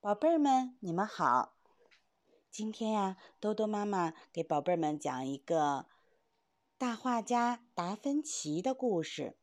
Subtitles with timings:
[0.00, 1.56] 宝贝儿们，你们好！
[2.52, 5.86] 今天呀，多多妈妈给宝贝儿们讲一个
[6.78, 9.36] 大画家达芬奇的故事。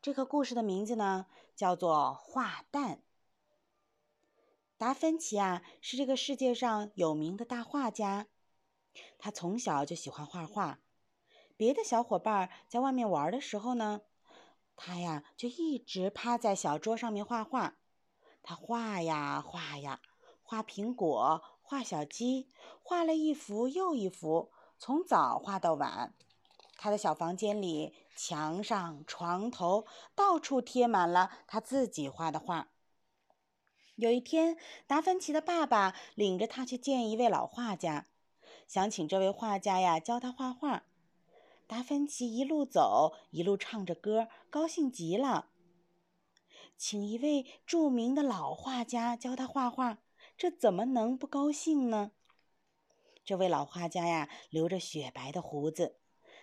[0.00, 2.96] 这个故事的名字呢，叫做《画蛋》。
[4.78, 8.28] 达芬奇啊，是这个世界上有名的大画家。
[9.18, 10.78] 他从小就喜欢画画。
[11.54, 14.00] 别的小伙伴在外面玩的时候呢，
[14.74, 17.76] 他呀就一直趴在小桌上面画画。
[18.48, 20.00] 他画呀画呀，
[20.44, 22.48] 画苹果，画小鸡，
[22.80, 26.14] 画了一幅又一幅，从早画到晚。
[26.76, 32.68] 他的小房间里，墙上、床头，到处贴满了他自己画的画。
[33.96, 38.06] 有一天，达芬奇的爸爸领着他去见一位老画家，
[38.68, 40.84] 想请这位画家呀教他画画。
[41.66, 45.48] 达芬奇一路走，一路唱着歌，高兴极了。
[46.76, 49.98] 请一位著名的老画家教他画画，
[50.36, 52.12] 这怎么能不高兴呢？
[53.24, 55.98] 这位老画家呀，留着雪白的胡子。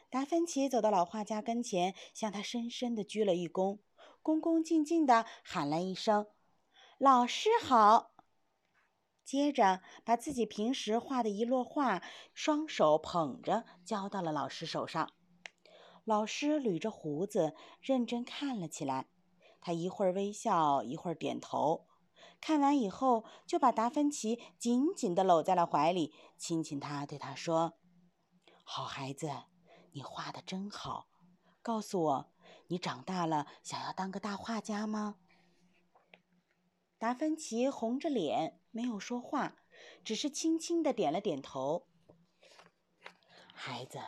[0.10, 3.80] 达芬奇走到老画家跟前，向他深深的鞠了一躬，
[4.22, 6.28] 恭恭敬敬的喊了一声
[7.00, 8.12] ：“老师好。”
[9.26, 12.04] 接着，把自己平时画的一摞画，
[12.34, 15.14] 双手捧着交到了老师手上。
[16.04, 19.08] 老师捋着胡子，认真看了起来。
[19.64, 21.88] 他一会儿微笑，一会儿点头。
[22.42, 27.80] 看完以后，就把达芬奇紧紧地搂在了怀里，亲亲他，对他说
[28.66, 29.32] ：“好孩子，
[29.94, 31.08] 你画的真好。
[31.62, 32.34] 告诉我，
[32.68, 35.16] 你长大了想要当个大画家吗？”
[37.00, 39.56] 达芬奇红着脸，没有说话，
[40.04, 41.88] 只是轻轻地点了点头。
[43.54, 44.00] 孩子，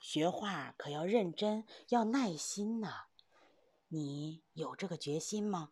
[0.00, 3.08] 学画可要认真，要耐心呐。
[3.88, 5.70] 你有这个决心吗？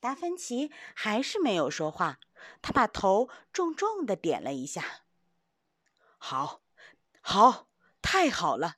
[0.00, 2.20] 达芬奇还是没有说话，
[2.62, 5.02] 他把头重重的点了一下。
[6.16, 6.62] 好，
[7.20, 7.68] 好，
[8.00, 8.76] 太好了！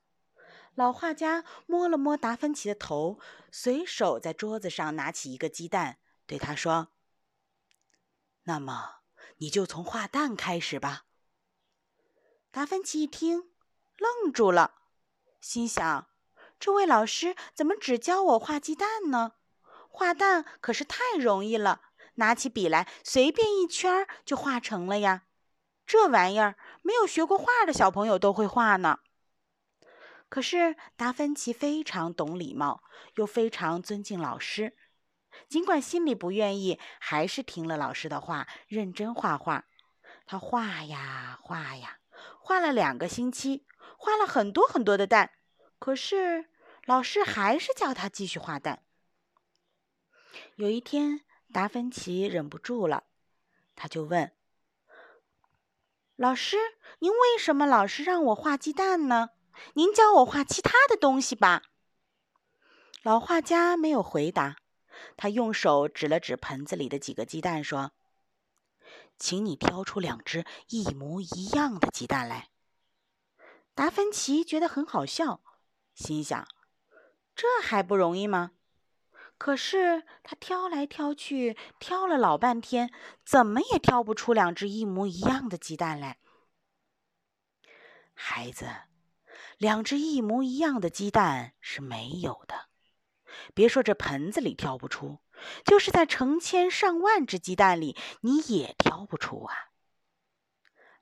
[0.74, 3.20] 老画家摸了摸达芬奇的头，
[3.52, 6.88] 随手在桌子上拿起一个鸡蛋，对他说
[8.44, 9.02] ：“那么，
[9.36, 11.04] 你就从画蛋开始吧。”
[12.50, 13.52] 达芬奇一听，
[13.96, 14.74] 愣住了，
[15.40, 16.08] 心想。
[16.62, 19.32] 这位老师怎么只教我画鸡蛋呢？
[19.90, 21.80] 画蛋可是太容易了，
[22.14, 25.24] 拿起笔来，随便一圈就画成了呀。
[25.84, 29.00] 这玩意儿没有学过画的小朋友都会画呢。
[30.28, 32.84] 可是达芬奇非常懂礼貌，
[33.16, 34.76] 又非常尊敬老师，
[35.48, 39.64] 尽管心里不愿意，还是听了老师的话，认真画画。
[40.26, 41.98] 他画呀画呀，
[42.40, 43.66] 画了两个星期，
[43.98, 45.32] 画了很多很多的蛋。
[45.80, 46.50] 可是。
[46.84, 48.82] 老师还是叫他继续画蛋。
[50.56, 51.20] 有一天，
[51.52, 53.04] 达芬奇忍不住了，
[53.76, 54.34] 他就问
[56.16, 56.56] ：“老师，
[56.98, 59.30] 您为什么老是让我画鸡蛋呢？
[59.74, 61.62] 您教我画其他的东西吧。”
[63.02, 64.56] 老画家没有回答，
[65.16, 67.92] 他用手指了指盆子里的几个鸡蛋，说
[69.18, 72.50] ：“请你挑出两只一模一样的鸡蛋来。”
[73.74, 75.42] 达芬奇觉得很好笑，
[75.94, 76.46] 心想。
[77.34, 78.52] 这还不容易吗？
[79.38, 82.92] 可是他挑来挑去，挑了老半天，
[83.24, 86.18] 怎么也挑不出两只一模一样的鸡蛋来。
[88.14, 88.68] 孩子，
[89.58, 92.68] 两只一模一样的鸡蛋是没有的。
[93.54, 95.18] 别说这盆子里挑不出，
[95.64, 99.72] 就是在成千上万只鸡蛋里，你也挑不出啊！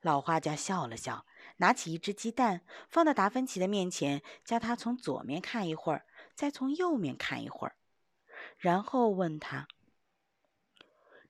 [0.01, 1.27] 老画家笑了笑，
[1.57, 6.07] 拿起一只鸡蛋，放到达芬奇的面前，叫他从左面看一会儿。
[6.41, 7.77] 再从右面看一会儿，
[8.57, 9.69] 然后问他：“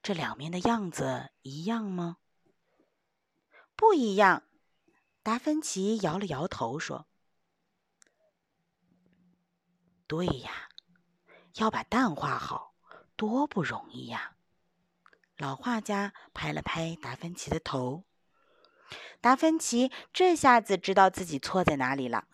[0.05, 2.19] 这两面的样子一样吗
[3.75, 4.45] ？”“不一样。”
[5.25, 7.09] 达芬奇摇了摇头说
[10.07, 10.69] ：“对呀，
[11.55, 12.77] 要把蛋画好，
[13.17, 14.37] 多不容易呀！”
[15.37, 18.05] 老画家拍了拍达芬奇的头，
[19.21, 22.29] 达芬奇这下子知道自己错在哪里了。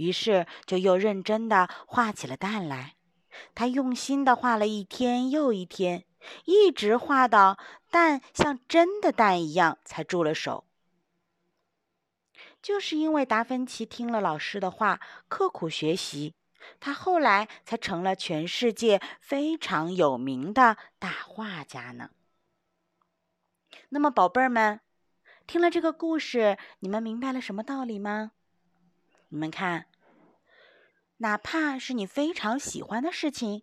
[0.00, 2.96] 于是，就又认真的画起了蛋来。
[3.54, 6.04] 他用心的画了一天又一天，
[6.46, 7.58] 一直画到
[7.90, 10.64] 蛋像真的蛋一样，才住了手。
[12.62, 16.34] 就是因为达芬奇听了老师的话，刻苦学习，
[16.80, 22.10] 他后来才成了全世界非常有名的大画家呢。
[23.90, 24.80] 那么，宝贝儿们，
[25.46, 28.32] 听了这个故事，你们明白了什么道理吗？
[29.30, 29.86] 你们看。
[31.16, 33.62] 哪怕是你非常喜欢的事情，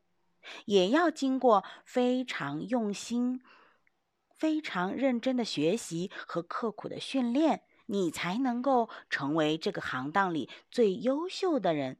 [0.65, 3.41] 也要经过非常用心
[4.35, 11.97] 非常认真的学习和刻苦的训练，你才能够成为这个行当里最优秀的人。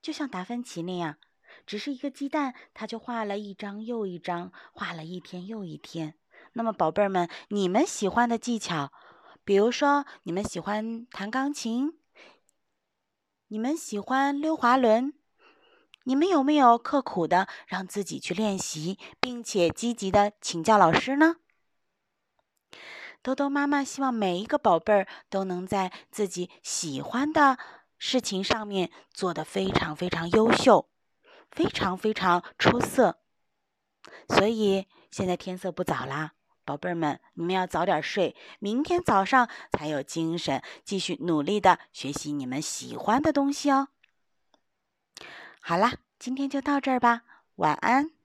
[0.00, 1.18] 就像达芬奇那样，
[1.66, 6.14] 只是一个鸡蛋，他就画了一张又一张，画了一天又一天。
[6.54, 8.90] 那么，宝贝儿们，你们喜欢的技巧，
[9.44, 11.99] 比如说你们喜欢弹钢琴，
[13.52, 15.12] 你们喜欢溜滑轮，
[16.04, 21.34] 你们有没有刻苦的让自己去练习，并且积极的请教老师呢？
[23.22, 27.58] 豆豆妈妈希望每一个宝贝儿都能在自己喜欢的
[27.98, 30.88] 事情上面做得非常非常优秀，
[31.50, 33.18] 非常非常出色。
[34.28, 36.34] 所以现在天色不早啦。
[36.70, 43.88] 宝贝儿们，你们要早点睡，明天早上才有精神继续努力的学习你们喜欢的东西哦。
[45.60, 47.22] 好啦，今天就到这儿吧，
[47.56, 48.19] 晚安。